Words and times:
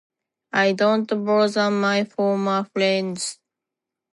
I 0.53 0.71
don't 0.73 1.05
bother 1.07 1.69
my 1.69 2.05
former 2.05 2.63
friends. 2.73 3.37